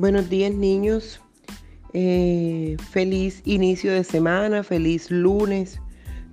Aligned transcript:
Buenos 0.00 0.30
días 0.30 0.54
niños, 0.54 1.20
eh, 1.92 2.78
feliz 2.90 3.42
inicio 3.44 3.92
de 3.92 4.02
semana, 4.02 4.62
feliz 4.62 5.10
lunes. 5.10 5.78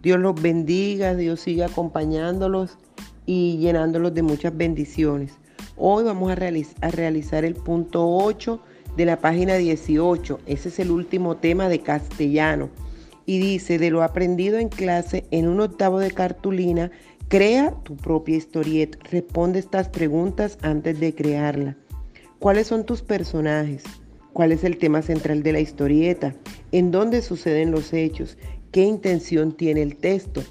Dios 0.02 0.22
los 0.22 0.42
bendiga, 0.42 1.16
Dios 1.16 1.42
siga 1.42 1.66
acompañándolos 1.66 2.78
y 3.26 3.58
llenándolos 3.58 4.14
de 4.14 4.22
muchas 4.22 4.56
bendiciones. 4.56 5.34
Hoy 5.76 6.06
vamos 6.06 6.32
a, 6.32 6.36
a 6.36 6.92
realizar 6.92 7.44
el 7.44 7.56
punto 7.56 8.08
8 8.10 8.62
de 8.96 9.06
la 9.06 9.20
página 9.20 9.56
18. 9.56 10.40
Ese 10.46 10.70
es 10.70 10.80
el 10.80 10.90
último 10.90 11.36
tema 11.36 11.68
de 11.68 11.80
castellano. 11.80 12.70
Y 13.26 13.40
dice, 13.40 13.80
de 13.80 13.90
lo 13.90 14.02
aprendido 14.02 14.60
en 14.60 14.70
clase 14.70 15.26
en 15.32 15.46
un 15.46 15.60
octavo 15.60 16.00
de 16.00 16.12
cartulina, 16.12 16.90
crea 17.28 17.76
tu 17.84 17.98
propia 17.98 18.38
historieta. 18.38 18.98
Responde 19.12 19.60
estas 19.60 19.90
preguntas 19.90 20.58
antes 20.62 21.02
de 21.02 21.14
crearla. 21.14 21.76
¿Cuáles 22.40 22.68
son 22.68 22.86
tus 22.86 23.02
personajes? 23.02 23.84
¿Cuál 24.32 24.52
es 24.52 24.64
el 24.64 24.78
tema 24.78 25.02
central 25.02 25.42
de 25.42 25.54
la 25.54 25.60
historieta? 25.60 26.36
¿En 26.72 26.92
dónde 26.92 27.24
suceden 27.24 27.72
los 27.72 27.94
hechos? 27.94 28.38
¿Qué 28.72 28.84
intención 28.84 29.54
tiene 29.54 29.82
el 29.82 29.98
texto? 29.98 30.44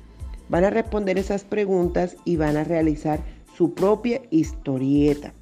Van 0.48 0.64
a 0.64 0.70
responder 0.70 1.16
esas 1.16 1.44
preguntas 1.44 2.16
y 2.24 2.36
van 2.36 2.56
a 2.56 2.64
realizar 2.64 3.20
su 3.56 3.72
propia 3.72 4.20
historieta. 4.30 5.32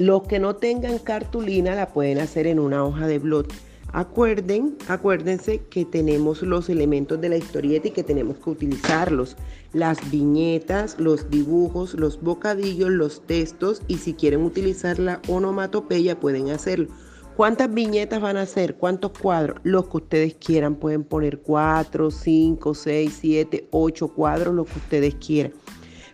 Los 0.00 0.24
que 0.24 0.40
no 0.40 0.56
tengan 0.56 0.98
cartulina 0.98 1.76
la 1.76 1.86
pueden 1.86 2.18
hacer 2.18 2.48
en 2.48 2.58
una 2.58 2.84
hoja 2.84 3.06
de 3.06 3.20
blog 3.20 3.46
Acuerden, 3.92 4.76
acuérdense 4.88 5.62
que 5.70 5.84
tenemos 5.84 6.42
los 6.42 6.68
elementos 6.68 7.20
de 7.20 7.30
la 7.30 7.36
historieta 7.36 7.88
y 7.88 7.92
que 7.92 8.02
tenemos 8.02 8.36
que 8.36 8.50
utilizarlos. 8.50 9.36
Las 9.72 10.10
viñetas, 10.10 10.98
los 10.98 11.30
dibujos, 11.30 11.94
los 11.94 12.20
bocadillos, 12.20 12.90
los 12.90 13.22
textos 13.26 13.82
y 13.88 13.98
si 13.98 14.14
quieren 14.14 14.42
utilizar 14.42 14.98
la 14.98 15.22
onomatopeya 15.28 16.20
pueden 16.20 16.50
hacerlo. 16.50 16.88
¿Cuántas 17.36 17.72
viñetas 17.72 18.20
van 18.20 18.38
a 18.38 18.42
hacer? 18.42 18.76
¿Cuántos 18.76 19.12
cuadros? 19.12 19.60
Los 19.62 19.88
que 19.88 19.98
ustedes 19.98 20.34
quieran. 20.34 20.76
Pueden 20.76 21.04
poner 21.04 21.40
cuatro, 21.40 22.10
cinco, 22.10 22.74
seis, 22.74 23.18
siete, 23.20 23.68
ocho 23.70 24.08
cuadros, 24.08 24.54
lo 24.54 24.64
que 24.64 24.78
ustedes 24.78 25.14
quieran. 25.16 25.52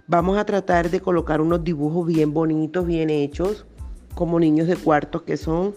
Vamos 0.09 0.37
a 0.37 0.45
tratar 0.45 0.91
de 0.91 1.01
colocar 1.01 1.41
unos 1.41 1.63
dibujos 1.63 2.09
bien 2.09 2.35
bonitos, 2.35 2.87
bien 2.87 3.09
hechos, 3.09 3.67
como 4.17 4.41
niños 4.41 4.67
de 4.67 4.75
cuartos 4.77 5.23
que 5.23 5.37
son. 5.37 5.77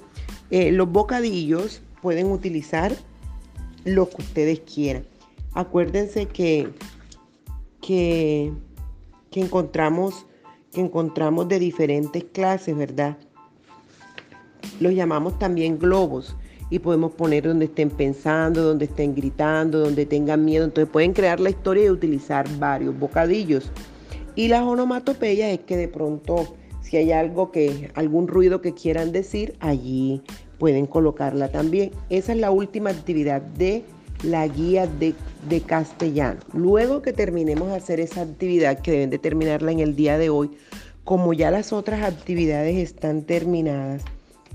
Eh, 0.56 0.72
los 0.72 0.89
bocadillos 0.89 1.81
pueden 2.02 2.31
utilizar 2.31 2.95
lo 3.84 4.08
que 4.08 4.22
ustedes 4.22 4.61
quieran. 4.61 5.03
Acuérdense 5.53 6.28
que, 6.28 6.70
que, 7.81 8.53
encontramos, 9.33 10.26
que 10.72 10.80
encontramos 10.80 11.50
de 11.50 11.59
diferentes 11.59 12.23
clases, 12.23 12.73
¿verdad? 12.78 13.17
Los 14.80 14.94
llamamos 14.94 15.38
también 15.39 15.78
globos 15.78 16.38
y 16.70 16.80
podemos 16.80 17.11
poner 17.11 17.44
donde 17.44 17.66
estén 17.66 17.89
pensando, 17.89 18.64
donde 18.64 18.86
estén 18.86 19.14
gritando, 19.14 19.80
donde 19.80 20.06
tengan 20.06 20.45
miedo. 20.45 20.64
Entonces 20.64 20.89
pueden 20.89 21.11
crear 21.11 21.42
la 21.42 21.50
historia 21.50 21.83
y 21.83 21.89
utilizar 21.89 22.48
varios 22.59 22.98
bocadillos. 22.98 23.73
Y 24.36 24.48
las 24.48 24.61
onomatopeyas 24.61 25.52
es 25.52 25.59
que 25.66 25.76
de 25.76 25.89
pronto 25.89 26.56
si 26.86 26.98
hay 26.98 27.11
algo 27.11 27.52
que, 27.52 27.89
algún 27.95 28.28
ruido 28.28 28.61
que 28.61 28.73
quieran 28.73 29.11
decir, 29.11 29.56
allí 29.59 30.22
pueden 30.58 30.86
colocarla 30.86 31.50
también. 31.50 31.92
Esa 32.09 32.34
es 32.34 32.39
la 32.39 32.52
última 32.52 32.89
actividad 32.89 33.42
de 33.42 33.84
la 34.23 34.48
guía 34.48 34.88
de, 34.88 35.14
castellano. 35.61 36.39
Luego 36.53 37.02
que 37.02 37.14
terminemos 37.14 37.70
de 37.70 37.75
hacer 37.75 38.00
esa 38.00 38.22
actividad, 38.22 38.80
que 38.80 38.92
deben 38.92 39.09
de 39.09 39.20
terminarla 39.20 39.72
en 39.72 39.80
el 39.80 39.95
día 39.95 40.17
de 40.17 40.30
hoy, 40.30 40.52
como 41.03 41.33
ya 41.33 41.52
las 41.52 41.72
otras 41.72 42.03
actividades 42.03 42.76
están 42.78 43.23
terminadas 43.23 44.03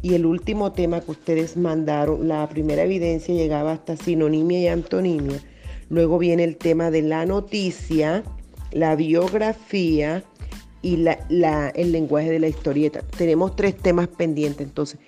y 0.03 0.15
el 0.15 0.27
último 0.27 0.73
tema 0.73 1.01
que 1.01 1.11
ustedes 1.11 1.57
mandaron, 1.57 2.27
la 2.27 2.49
primera 2.49 2.83
evidencia 2.83 3.35
llegaba 3.35 3.73
hasta 3.73 3.97
sinonimia 3.97 4.59
y 4.61 4.67
antonimia, 4.69 5.41
luego 5.89 6.19
viene 6.19 6.45
el 6.45 6.57
tema 6.57 6.91
de 6.91 7.03
la 7.03 7.27
noticia, 7.27 8.25
la 8.73 8.97
biografía 8.97 10.25
y 10.83 10.97
la, 10.97 11.69
el 11.75 11.93
lenguaje 11.93 12.31
de 12.31 12.39
la 12.39 12.49
historieta. 12.49 13.03
Tenemos 13.17 13.57
tres 13.57 13.77
temas 13.77 14.09
pendientes, 14.09 14.67
entonces 14.67 14.99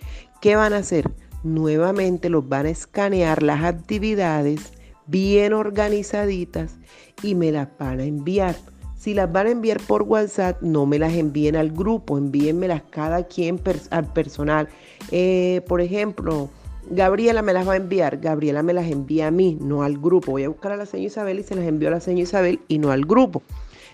¿Qué 0.43 0.57
van 0.57 0.73
a 0.73 0.79
hacer? 0.79 1.09
Nuevamente 1.45 2.29
los 2.29 2.49
van 2.49 2.67
a 2.67 2.71
escanear 2.71 3.45
las 3.45 3.63
actividades 3.63 4.73
bien 5.07 5.53
organizaditas 5.53 6.75
y 7.23 7.37
me 7.37 7.53
las 7.53 7.69
van 7.79 8.01
a 8.01 8.05
enviar. 8.05 8.57
Si 8.99 9.15
las 9.15 9.31
van 9.31 9.47
a 9.47 9.51
enviar 9.51 9.81
por 9.87 10.03
WhatsApp, 10.03 10.61
no 10.61 10.85
me 10.85 10.99
las 10.99 11.13
envíen 11.13 11.55
al 11.55 11.71
grupo, 11.71 12.19
envíenmelas 12.19 12.83
cada 12.91 13.23
quien 13.29 13.61
al 13.91 14.13
personal. 14.13 14.69
Eh, 15.13 15.61
por 15.69 15.81
ejemplo, 15.81 16.51
Gabriela 16.91 17.43
me 17.43 17.53
las 17.53 17.69
va 17.69 17.75
a 17.75 17.77
enviar, 17.77 18.19
Gabriela 18.19 18.65
me 18.65 18.73
las 18.73 18.91
envía 18.91 19.29
a 19.29 19.31
mí, 19.31 19.57
no 19.61 19.85
al 19.85 19.97
grupo. 19.97 20.33
Voy 20.33 20.43
a 20.43 20.49
buscar 20.49 20.73
a 20.73 20.77
la 20.77 20.87
señora 20.87 21.07
Isabel 21.07 21.39
y 21.39 21.45
se 21.45 21.55
las 21.55 21.67
envío 21.67 21.87
a 21.87 21.93
la 21.93 22.01
señora 22.01 22.25
Isabel 22.25 22.59
y 22.67 22.81
no 22.81 22.91
al 22.91 23.05
grupo. 23.05 23.43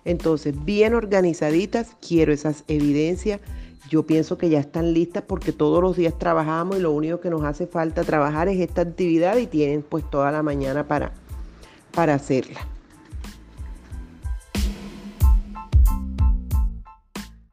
Entonces, 0.08 0.54
bien 0.64 0.94
organizaditas, 0.94 1.96
quiero 2.00 2.32
esas 2.32 2.64
evidencias 2.66 3.41
yo 3.88 4.02
pienso 4.02 4.36
que 4.36 4.50
ya 4.50 4.60
están 4.60 4.92
listas 4.92 5.24
porque 5.26 5.52
todos 5.52 5.82
los 5.82 5.96
días 5.96 6.19
trabajamos 6.19 6.76
y 6.76 6.80
lo 6.80 6.92
único 6.92 7.20
que 7.20 7.30
nos 7.30 7.42
hace 7.44 7.66
falta 7.66 8.04
trabajar 8.04 8.48
es 8.48 8.60
esta 8.60 8.82
actividad 8.82 9.38
y 9.38 9.46
tienen 9.46 9.82
pues 9.82 10.08
toda 10.10 10.30
la 10.30 10.42
mañana 10.42 10.86
para, 10.86 11.12
para 11.94 12.14
hacerla. 12.14 12.66